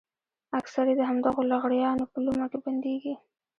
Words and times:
اکثره 0.59 0.89
يې 0.91 0.95
د 0.97 1.01
همدغو 1.09 1.41
لغړیانو 1.51 2.03
په 2.11 2.17
لومه 2.25 2.45
کې 2.51 2.57
بندېږي. 2.65 3.13